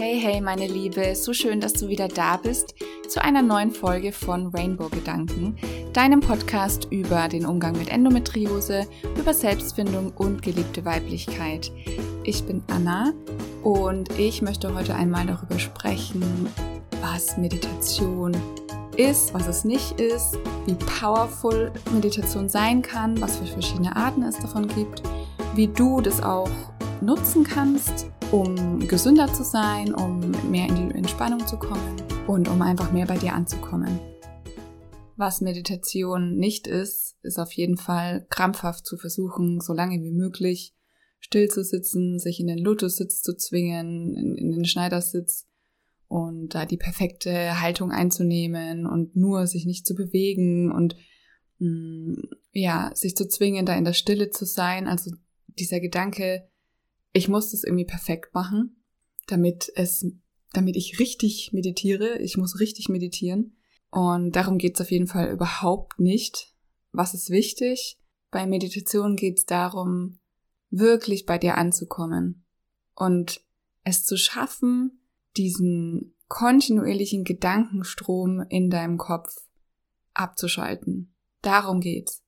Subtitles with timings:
[0.00, 2.76] Hey, hey, meine Liebe, so schön, dass du wieder da bist
[3.08, 5.56] zu einer neuen Folge von Rainbow Gedanken,
[5.92, 8.86] deinem Podcast über den Umgang mit Endometriose,
[9.18, 11.72] über Selbstfindung und geliebte Weiblichkeit.
[12.22, 13.12] Ich bin Anna
[13.64, 16.48] und ich möchte heute einmal darüber sprechen,
[17.00, 18.36] was Meditation
[18.96, 24.38] ist, was es nicht ist, wie powerful Meditation sein kann, was für verschiedene Arten es
[24.38, 25.02] davon gibt,
[25.56, 26.50] wie du das auch
[27.00, 31.96] nutzen kannst um gesünder zu sein, um mehr in die Entspannung zu kommen
[32.26, 33.98] und um einfach mehr bei dir anzukommen.
[35.16, 40.74] Was Meditation nicht ist, ist auf jeden Fall krampfhaft zu versuchen, so lange wie möglich
[41.20, 45.46] still zu sitzen, sich in den Lotussitz zu zwingen, in, in den Schneidersitz
[46.06, 50.96] und da die perfekte Haltung einzunehmen und nur sich nicht zu bewegen und
[51.58, 54.86] mh, mm, ja, sich zu zwingen, da in der Stille zu sein.
[54.86, 55.10] Also
[55.46, 56.48] dieser Gedanke,
[57.12, 58.82] ich muss das irgendwie perfekt machen,
[59.26, 60.06] damit es,
[60.52, 62.18] damit ich richtig meditiere.
[62.18, 63.56] Ich muss richtig meditieren.
[63.90, 66.54] Und darum geht es auf jeden Fall überhaupt nicht.
[66.92, 67.98] Was ist wichtig?
[68.30, 70.18] Bei Meditation geht es darum,
[70.70, 72.44] wirklich bei dir anzukommen
[72.94, 73.40] und
[73.84, 75.00] es zu schaffen,
[75.36, 79.34] diesen kontinuierlichen Gedankenstrom in deinem Kopf
[80.12, 81.14] abzuschalten.
[81.40, 82.22] Darum geht's.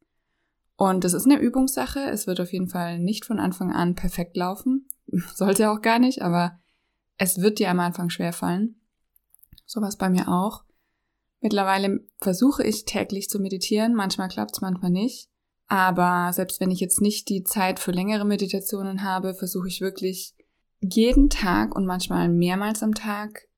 [0.80, 2.00] Und das ist eine Übungssache.
[2.10, 4.88] Es wird auf jeden Fall nicht von Anfang an perfekt laufen.
[5.34, 6.58] Sollte auch gar nicht, aber
[7.18, 8.80] es wird dir am Anfang schwerfallen.
[9.66, 10.64] Sowas bei mir auch.
[11.42, 13.94] Mittlerweile versuche ich täglich zu meditieren.
[13.94, 15.28] Manchmal klappt es, manchmal nicht.
[15.66, 20.34] Aber selbst wenn ich jetzt nicht die Zeit für längere Meditationen habe, versuche ich wirklich
[20.80, 23.48] jeden Tag und manchmal mehrmals am Tag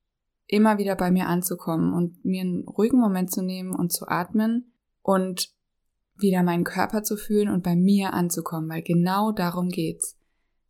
[0.49, 4.73] immer wieder bei mir anzukommen und mir einen ruhigen Moment zu nehmen und zu atmen
[5.03, 5.53] und
[6.17, 10.17] wieder meinen Körper zu fühlen und bei mir anzukommen, weil genau darum geht's.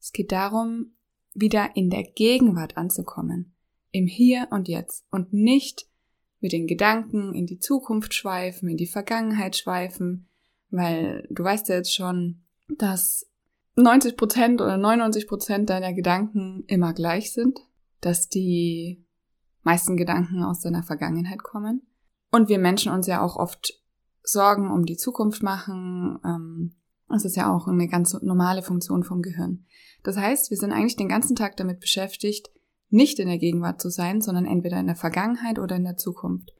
[0.01, 0.93] Es geht darum,
[1.34, 3.55] wieder in der Gegenwart anzukommen,
[3.91, 5.87] im Hier und Jetzt und nicht
[6.41, 10.28] mit den Gedanken in die Zukunft schweifen, in die Vergangenheit schweifen,
[10.71, 13.31] weil du weißt ja jetzt schon, dass
[13.77, 17.61] 90 Prozent oder 99 Prozent deiner Gedanken immer gleich sind,
[18.00, 19.05] dass die
[19.62, 21.87] meisten Gedanken aus deiner Vergangenheit kommen
[22.33, 23.81] und wir Menschen uns ja auch oft
[24.22, 26.19] Sorgen um die Zukunft machen.
[26.25, 26.75] Ähm,
[27.09, 29.66] das ist ja auch eine ganz normale Funktion vom Gehirn.
[30.03, 32.50] Das heißt, wir sind eigentlich den ganzen Tag damit beschäftigt,
[32.88, 36.53] nicht in der Gegenwart zu sein, sondern entweder in der Vergangenheit oder in der Zukunft.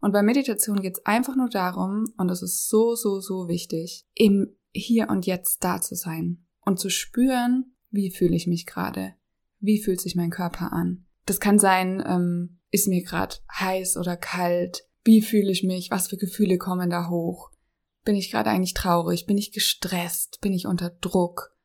[0.00, 4.04] Und bei Meditation geht es einfach nur darum, und das ist so, so, so wichtig,
[4.14, 9.14] im Hier und Jetzt da zu sein und zu spüren, wie fühle ich mich gerade,
[9.60, 11.06] wie fühlt sich mein Körper an.
[11.26, 15.90] Das kann sein, ähm, ist mir gerade heiß oder kalt, wie fühle ich mich?
[15.90, 17.50] Was für Gefühle kommen da hoch?
[18.04, 19.26] Bin ich gerade eigentlich traurig?
[19.26, 20.40] Bin ich gestresst?
[20.40, 21.56] Bin ich unter Druck?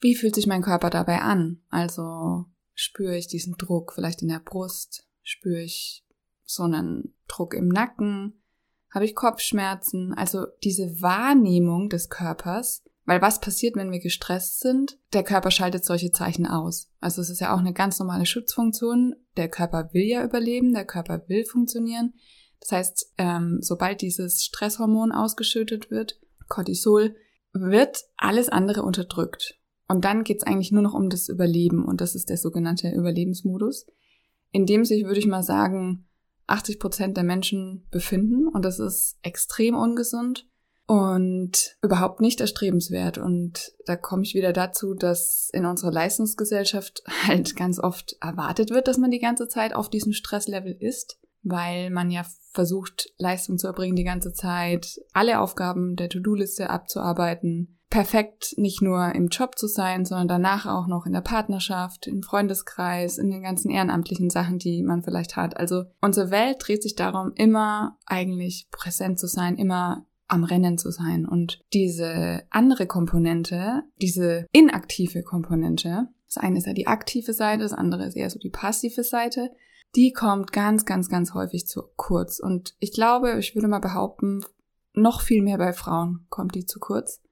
[0.00, 1.62] Wie fühlt sich mein Körper dabei an?
[1.70, 5.06] Also spüre ich diesen Druck vielleicht in der Brust?
[5.22, 6.04] Spüre ich
[6.44, 8.42] so einen Druck im Nacken?
[8.92, 10.14] Habe ich Kopfschmerzen?
[10.14, 14.98] Also diese Wahrnehmung des Körpers, weil was passiert, wenn wir gestresst sind?
[15.12, 16.90] Der Körper schaltet solche Zeichen aus.
[17.00, 19.14] Also es ist ja auch eine ganz normale Schutzfunktion.
[19.36, 22.14] Der Körper will ja überleben, der Körper will funktionieren.
[22.60, 26.18] Das heißt, ähm, sobald dieses Stresshormon ausgeschüttet wird,
[26.48, 27.14] Cortisol,
[27.52, 29.58] wird alles andere unterdrückt.
[29.88, 33.86] Und dann geht's eigentlich nur noch um das Überleben und das ist der sogenannte Überlebensmodus,
[34.50, 36.08] in dem sich, würde ich mal sagen,
[36.48, 40.48] 80 Prozent der Menschen befinden und das ist extrem ungesund
[40.86, 43.18] und überhaupt nicht erstrebenswert.
[43.18, 48.88] Und da komme ich wieder dazu, dass in unserer Leistungsgesellschaft halt ganz oft erwartet wird,
[48.88, 51.18] dass man die ganze Zeit auf diesem Stresslevel ist
[51.48, 57.78] weil man ja versucht, Leistung zu erbringen die ganze Zeit, alle Aufgaben der To-Do-Liste abzuarbeiten,
[57.88, 62.22] perfekt nicht nur im Job zu sein, sondern danach auch noch in der Partnerschaft, im
[62.22, 65.56] Freundeskreis, in den ganzen ehrenamtlichen Sachen, die man vielleicht hat.
[65.56, 70.90] Also unsere Welt dreht sich darum, immer eigentlich präsent zu sein, immer am Rennen zu
[70.90, 71.26] sein.
[71.26, 77.72] Und diese andere Komponente, diese inaktive Komponente, das eine ist ja die aktive Seite, das
[77.72, 79.50] andere ist eher so die passive Seite,
[79.96, 82.38] die kommt ganz, ganz, ganz häufig zu kurz.
[82.38, 84.44] Und ich glaube, ich würde mal behaupten,
[84.92, 87.22] noch viel mehr bei Frauen kommt die zu kurz.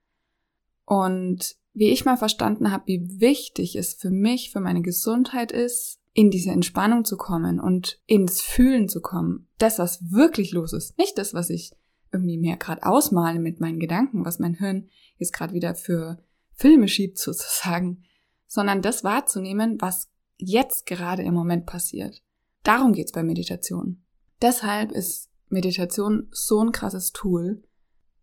[0.85, 6.01] Und wie ich mal verstanden habe, wie wichtig es für mich, für meine Gesundheit ist,
[6.13, 9.49] in diese Entspannung zu kommen und ins Fühlen zu kommen.
[9.59, 10.97] Das, was wirklich los ist.
[10.97, 11.73] Nicht das, was ich
[12.13, 14.89] irgendwie mehr gerade ausmale mit meinen Gedanken, was mein Hirn
[15.19, 16.23] jetzt gerade wieder für
[16.53, 18.05] Filme schiebt sozusagen,
[18.47, 22.23] sondern das wahrzunehmen, was jetzt gerade im Moment passiert.
[22.65, 24.03] Darum geht's bei Meditation.
[24.43, 27.63] Deshalb ist Meditation so ein krasses Tool.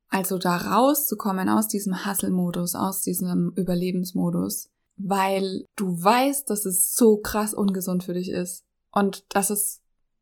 [0.09, 7.17] Also da rauszukommen aus diesem Hustle-Modus, aus diesem Überlebensmodus, weil du weißt, dass es so
[7.17, 9.81] krass ungesund für dich ist und dass es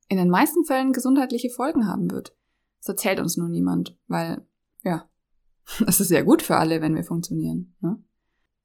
[0.09, 2.35] in den meisten Fällen gesundheitliche Folgen haben wird.
[2.79, 4.45] Das erzählt uns nur niemand, weil,
[4.83, 5.09] ja,
[5.87, 7.75] es ist ja gut für alle, wenn wir funktionieren.
[7.79, 8.01] Ne?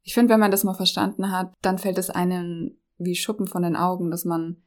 [0.02, 3.62] Ich finde, wenn man das mal verstanden hat, dann fällt es einem wie Schuppen von
[3.62, 4.62] den Augen, dass man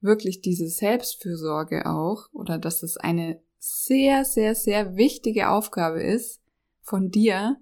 [0.00, 6.40] wirklich diese Selbstfürsorge auch oder dass es eine sehr, sehr, sehr wichtige Aufgabe ist
[6.82, 7.56] von dir,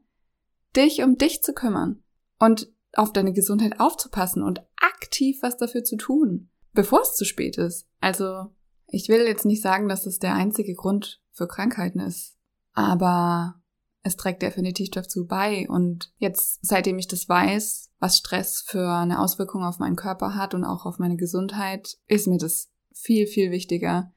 [0.76, 2.02] dich um dich zu kümmern
[2.38, 7.58] und auf deine Gesundheit aufzupassen und aktiv was dafür zu tun, bevor es zu spät
[7.58, 7.86] ist.
[8.00, 8.46] Also,
[8.86, 12.36] ich will jetzt nicht sagen, dass das der einzige Grund für Krankheiten ist,
[12.72, 13.60] aber
[14.04, 15.66] es trägt definitiv dazu bei.
[15.68, 20.54] Und jetzt, seitdem ich das weiß, was Stress für eine Auswirkung auf meinen Körper hat
[20.54, 24.12] und auch auf meine Gesundheit, ist mir das viel, viel wichtiger,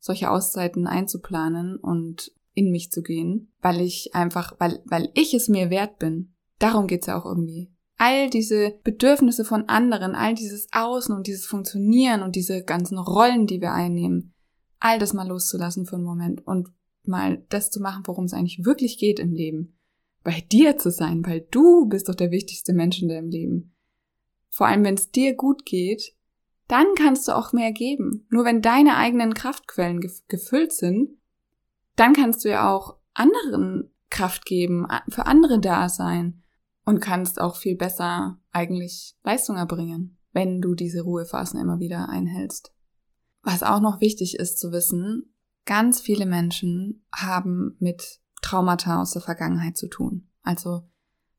[0.00, 5.48] solche Auszeiten einzuplanen und in mich zu gehen, weil ich einfach, weil, weil ich es
[5.48, 6.34] mir wert bin.
[6.58, 7.70] Darum geht's ja auch irgendwie.
[7.98, 13.46] All diese Bedürfnisse von anderen, all dieses Außen und dieses Funktionieren und diese ganzen Rollen,
[13.46, 14.32] die wir einnehmen,
[14.80, 16.70] all das mal loszulassen für einen Moment und
[17.08, 19.78] mal das zu machen, worum es eigentlich wirklich geht im Leben.
[20.22, 23.74] Bei dir zu sein, weil du bist doch der wichtigste Mensch in deinem Leben.
[24.48, 26.14] Vor allem, wenn es dir gut geht,
[26.68, 28.26] dann kannst du auch mehr geben.
[28.30, 31.10] Nur wenn deine eigenen Kraftquellen gefüllt sind,
[31.94, 36.42] dann kannst du ja auch anderen Kraft geben, für andere da sein
[36.84, 42.72] und kannst auch viel besser eigentlich Leistung erbringen, wenn du diese Ruhephasen immer wieder einhältst.
[43.42, 45.35] Was auch noch wichtig ist zu wissen,
[45.66, 50.28] Ganz viele Menschen haben mit Traumata aus der Vergangenheit zu tun.
[50.42, 50.88] Also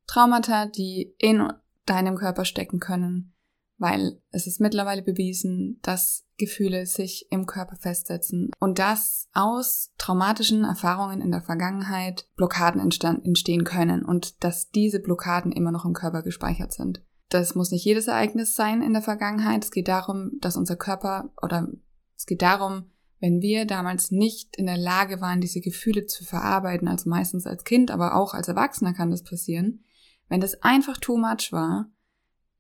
[0.06, 1.47] Traumata, die in
[1.85, 3.33] deinem Körper stecken können,
[3.77, 10.63] weil es ist mittlerweile bewiesen, dass Gefühle sich im Körper festsetzen und dass aus traumatischen
[10.63, 16.21] Erfahrungen in der Vergangenheit Blockaden entstehen können und dass diese Blockaden immer noch im Körper
[16.21, 17.03] gespeichert sind.
[17.29, 19.63] Das muss nicht jedes Ereignis sein in der Vergangenheit.
[19.63, 21.68] Es geht darum, dass unser Körper oder
[22.15, 26.87] es geht darum, wenn wir damals nicht in der Lage waren, diese Gefühle zu verarbeiten,
[26.87, 29.83] also meistens als Kind, aber auch als Erwachsener kann das passieren,
[30.29, 31.89] wenn das einfach too much war,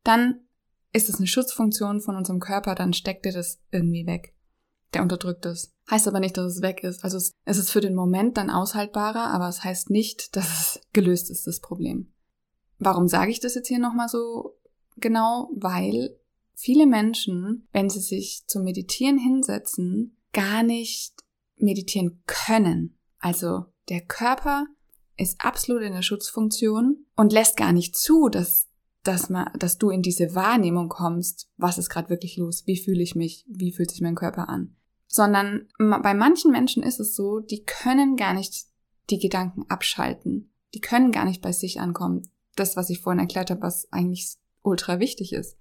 [0.03, 0.41] dann
[0.93, 4.33] ist es eine Schutzfunktion von unserem Körper, dann steckt er das irgendwie weg.
[4.93, 5.73] Der unterdrückt es.
[5.91, 7.03] Heißt aber nicht, dass es weg ist.
[7.03, 11.29] Also es ist für den Moment dann aushaltbarer, aber es heißt nicht, dass es gelöst
[11.29, 12.13] ist, das Problem.
[12.79, 14.57] Warum sage ich das jetzt hier nochmal so
[14.95, 15.49] genau?
[15.53, 16.17] Weil
[16.53, 21.13] viele Menschen, wenn sie sich zum Meditieren hinsetzen, gar nicht
[21.57, 22.97] meditieren können.
[23.19, 24.65] Also der Körper
[25.17, 28.67] ist absolut in der Schutzfunktion und lässt gar nicht zu, dass,
[29.03, 33.01] dass, man, dass du in diese Wahrnehmung kommst, was ist gerade wirklich los, wie fühle
[33.01, 34.75] ich mich, wie fühlt sich mein Körper an.
[35.07, 38.67] Sondern bei manchen Menschen ist es so, die können gar nicht
[39.09, 40.51] die Gedanken abschalten.
[40.73, 42.29] Die können gar nicht bei sich ankommen.
[42.55, 45.57] Das, was ich vorhin erklärt habe, was eigentlich ultra wichtig ist.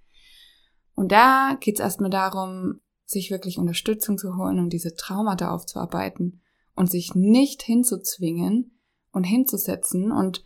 [0.95, 6.43] Und da geht es erstmal darum, sich wirklich Unterstützung zu holen, um diese Traumata aufzuarbeiten
[6.75, 8.79] und sich nicht hinzuzwingen
[9.13, 10.45] und hinzusetzen und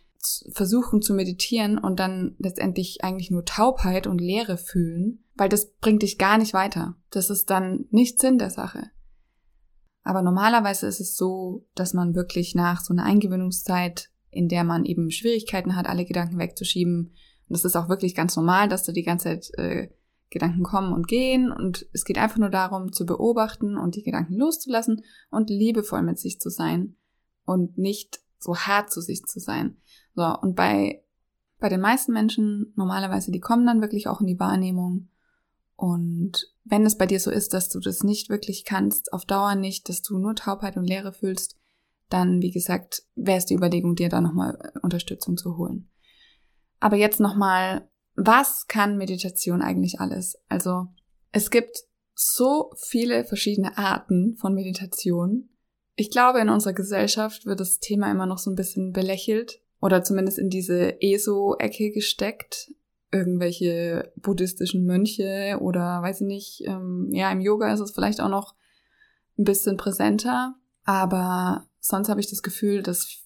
[0.51, 6.03] versuchen zu meditieren und dann letztendlich eigentlich nur Taubheit und Leere fühlen, weil das bringt
[6.03, 6.95] dich gar nicht weiter.
[7.09, 8.91] Das ist dann nicht Sinn der Sache.
[10.03, 14.85] Aber normalerweise ist es so, dass man wirklich nach so einer Eingewöhnungszeit, in der man
[14.85, 17.13] eben Schwierigkeiten hat, alle Gedanken wegzuschieben,
[17.51, 19.89] und das ist auch wirklich ganz normal, dass du die ganze Zeit äh,
[20.31, 24.35] Gedanken kommen und gehen und es geht einfach nur darum zu beobachten und die Gedanken
[24.35, 26.95] loszulassen und liebevoll mit sich zu sein
[27.45, 29.77] und nicht so hart zu sich zu sein.
[30.15, 31.03] So, und bei,
[31.59, 35.09] bei den meisten Menschen normalerweise, die kommen dann wirklich auch in die Wahrnehmung
[35.75, 39.55] und wenn es bei dir so ist, dass du das nicht wirklich kannst, auf Dauer
[39.55, 41.57] nicht, dass du nur Taubheit und Leere fühlst,
[42.07, 45.89] dann, wie gesagt, wäre es die Überlegung, dir da nochmal Unterstützung zu holen.
[46.79, 50.37] Aber jetzt nochmal was kann Meditation eigentlich alles?
[50.49, 50.87] Also
[51.31, 51.77] es gibt
[52.13, 55.49] so viele verschiedene Arten von Meditation.
[55.95, 60.03] Ich glaube, in unserer Gesellschaft wird das Thema immer noch so ein bisschen belächelt oder
[60.03, 62.71] zumindest in diese ESO-Ecke gesteckt.
[63.11, 68.29] Irgendwelche buddhistischen Mönche oder weiß ich nicht, ähm, ja, im Yoga ist es vielleicht auch
[68.29, 68.55] noch
[69.37, 73.21] ein bisschen präsenter, aber sonst habe ich das Gefühl, dass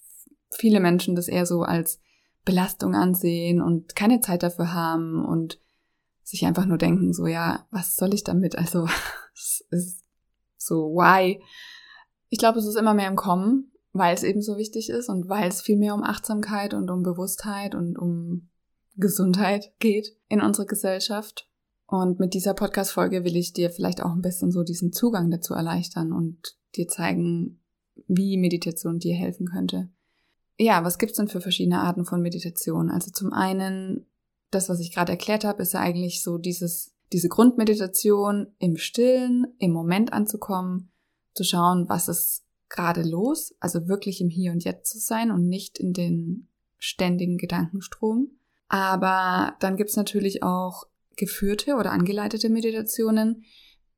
[0.58, 2.00] viele Menschen das eher so als
[2.46, 5.60] Belastung ansehen und keine Zeit dafür haben und
[6.24, 8.56] sich einfach nur denken, so ja, was soll ich damit?
[8.66, 8.88] Also
[9.34, 10.04] es ist
[10.58, 11.42] so, why?
[12.30, 15.28] Ich glaube, es ist immer mehr im Kommen, weil es eben so wichtig ist und
[15.28, 18.50] weil es viel mehr um Achtsamkeit und um Bewusstheit und um
[18.96, 21.50] Gesundheit geht in unserer Gesellschaft.
[21.88, 25.54] Und mit dieser Podcast-Folge will ich dir vielleicht auch ein bisschen so diesen Zugang dazu
[25.54, 27.62] erleichtern und dir zeigen,
[28.08, 29.90] wie Meditation dir helfen könnte
[30.58, 32.90] ja, was gibt's denn für verschiedene Arten von Meditation?
[32.90, 34.06] Also zum einen
[34.52, 39.48] das, was ich gerade erklärt habe, ist ja eigentlich so dieses, diese Grundmeditation im Stillen,
[39.60, 40.92] im Moment anzukommen,
[41.34, 45.48] zu schauen, was ist gerade los, also wirklich im Hier und Jetzt zu sein und
[45.48, 46.48] nicht in den
[46.78, 48.32] ständigen Gedankenstrom.
[48.68, 50.86] Aber dann gibt's natürlich auch
[51.16, 53.44] geführte oder angeleitete Meditationen,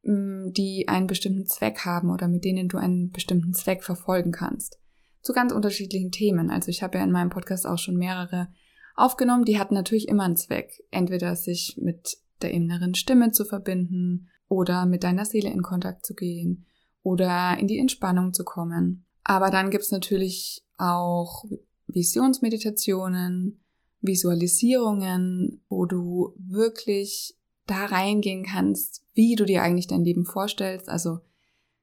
[0.03, 4.79] mm, die einen bestimmten Zweck haben oder mit denen du einen bestimmten Zweck verfolgen kannst.
[5.27, 6.49] Zu ganz unterschiedlichen Themen.
[6.49, 8.47] Also ich habe ja in meinem Podcast auch schon mehrere
[8.95, 10.71] aufgenommen, die hatten natürlich immer einen Zweck.
[10.89, 16.15] Entweder sich mit der inneren Stimme zu verbinden oder mit deiner Seele in Kontakt zu
[16.15, 16.65] gehen
[17.03, 19.05] oder in die Entspannung zu kommen.
[19.25, 21.43] Aber dann gibt's natürlich auch
[21.87, 23.59] Visionsmeditationen,
[23.99, 30.87] Visualisierungen, wo du wirklich da reingehen kannst, wie du dir eigentlich dein Leben vorstellst.
[30.87, 31.19] Also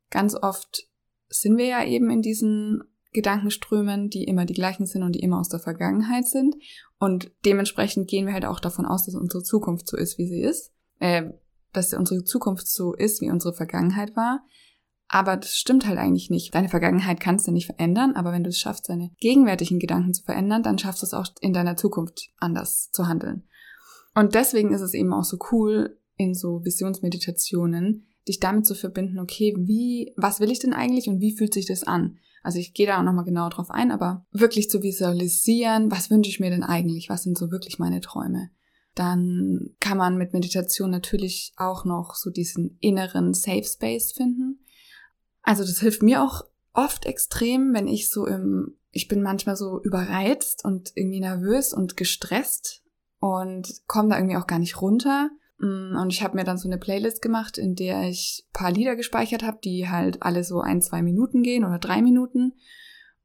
[0.09, 0.89] ganz oft
[1.29, 2.85] sind wir ja eben in diesen
[3.15, 6.57] Gedankenströmen, die immer die gleichen sind und die immer aus der Vergangenheit sind.
[6.99, 10.43] Und dementsprechend gehen wir halt auch davon aus, dass unsere Zukunft so ist, wie sie
[10.43, 10.73] ist.
[10.99, 11.31] Äh,
[11.73, 14.45] dass unsere Zukunft so ist, wie unsere Vergangenheit war.
[15.09, 16.55] Aber das stimmt halt eigentlich nicht.
[16.55, 20.23] Deine Vergangenheit kannst du nicht verändern, aber wenn du es schaffst, deine gegenwärtigen Gedanken zu
[20.23, 23.45] verändern, dann schaffst du es auch in deiner Zukunft anders zu handeln.
[24.15, 29.19] Und deswegen ist es eben auch so cool, in so Visionsmeditationen, dich damit zu verbinden,
[29.19, 32.19] okay, wie, was will ich denn eigentlich und wie fühlt sich das an?
[32.45, 36.29] Also ich gehe da auch nochmal genau drauf ein, aber wirklich zu visualisieren, was wünsche
[36.29, 37.09] ich mir denn eigentlich?
[37.09, 38.51] Was sind so wirklich meine Träume?
[38.95, 44.61] Dann kann man mit Meditation natürlich auch noch so diesen inneren Safe Space finden.
[45.43, 46.43] Also das hilft mir auch
[46.75, 51.97] oft extrem, wenn ich so im, ich bin manchmal so überreizt und irgendwie nervös und
[51.97, 52.83] gestresst
[53.21, 55.31] und komme da irgendwie auch gar nicht runter.
[55.59, 58.97] Mm, und ich habe mir dann so eine Playlist gemacht, in der ich paar Lieder
[58.97, 62.55] gespeichert habe, die halt alle so ein, zwei Minuten gehen oder drei Minuten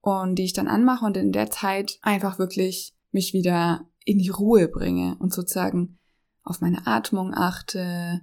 [0.01, 4.29] und die ich dann anmache und in der Zeit einfach wirklich mich wieder in die
[4.29, 5.97] Ruhe bringe und sozusagen
[6.43, 8.21] auf meine Atmung achte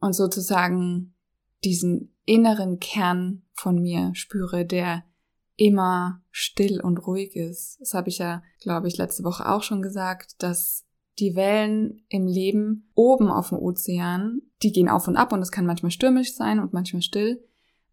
[0.00, 1.14] und sozusagen
[1.62, 5.04] diesen inneren Kern von mir spüre, der
[5.56, 7.78] immer still und ruhig ist.
[7.80, 10.86] Das habe ich ja, glaube ich, letzte Woche auch schon gesagt, dass
[11.20, 15.52] die Wellen im Leben oben auf dem Ozean, die gehen auf und ab und es
[15.52, 17.44] kann manchmal stürmisch sein und manchmal still.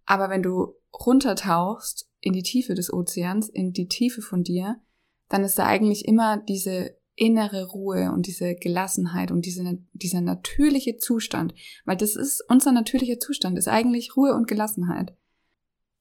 [0.06, 4.78] Aber wenn du runtertauchst in die Tiefe des Ozeans, in die Tiefe von dir,
[5.30, 10.98] dann ist da eigentlich immer diese innere Ruhe und diese Gelassenheit und diese, dieser natürliche
[10.98, 11.54] Zustand,
[11.84, 15.16] weil das ist unser natürlicher Zustand, ist eigentlich Ruhe und Gelassenheit.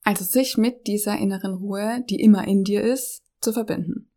[0.04, 4.11] Also sich mit dieser inneren Ruhe, die immer in dir ist, zu verbinden.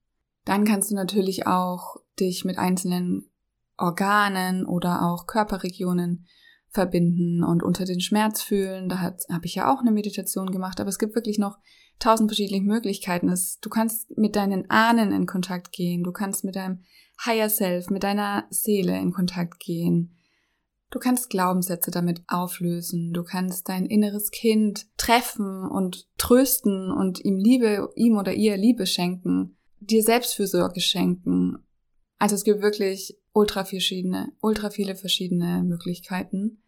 [0.50, 3.30] Dann kannst du natürlich auch dich mit einzelnen
[3.78, 6.26] Organen oder auch Körperregionen
[6.70, 8.90] verbinden und unter den Schmerz fühlen.
[8.90, 11.60] Da habe ich ja auch eine Meditation gemacht, aber es gibt wirklich noch
[12.00, 13.30] tausend verschiedene Möglichkeiten.
[13.30, 16.80] Es, du kannst mit deinen Ahnen in Kontakt gehen, du kannst mit deinem
[17.24, 20.18] Higher Self, mit deiner Seele in Kontakt gehen.
[20.90, 27.38] Du kannst Glaubenssätze damit auflösen, du kannst dein inneres Kind treffen und trösten und ihm
[27.38, 31.66] Liebe, ihm oder ihr Liebe schenken, dir Selbstfürsorge schenken.
[32.18, 36.62] Also es gibt wirklich ultra verschiedene, ultra viele verschiedene Möglichkeiten.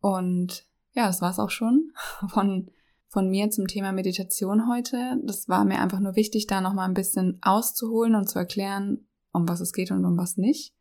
[0.00, 1.92] Und ja, das war's auch schon
[2.28, 2.70] von
[3.10, 5.20] von mir zum Thema Meditation heute.
[5.24, 9.48] Das war mir einfach nur wichtig, da nochmal ein bisschen auszuholen und zu erklären, um
[9.48, 10.74] was es geht und um was nicht.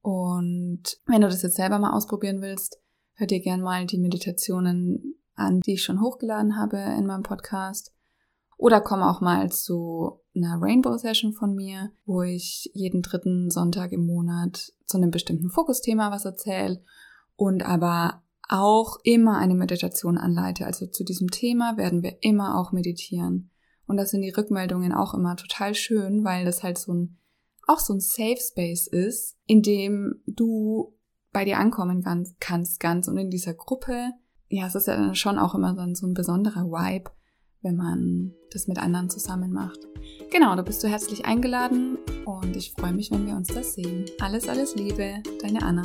[0.00, 2.80] Und wenn du das jetzt selber mal ausprobieren willst,
[3.12, 7.92] hör dir gern mal die Meditationen an, die ich schon hochgeladen habe in meinem Podcast.
[8.56, 13.92] Oder komm auch mal zu einer Rainbow Session von mir, wo ich jeden dritten Sonntag
[13.92, 16.82] im Monat zu einem bestimmten Fokusthema was erzähle
[17.36, 20.66] und aber auch immer eine Meditation anleite.
[20.66, 23.50] Also zu diesem Thema werden wir immer auch meditieren.
[23.86, 27.18] Und das sind die Rückmeldungen auch immer total schön, weil das halt so ein,
[27.66, 30.94] auch so ein Safe Space ist, in dem du
[31.32, 32.04] bei dir ankommen
[32.40, 34.12] kannst ganz und in dieser Gruppe.
[34.48, 37.10] Ja, es ist ja dann schon auch immer dann so ein besonderer Vibe,
[37.62, 39.80] wenn man das mit anderen zusammen macht.
[40.30, 44.06] Genau, da bist du herzlich eingeladen und ich freue mich, wenn wir uns da sehen.
[44.20, 45.82] Alles, alles Liebe, deine Anna.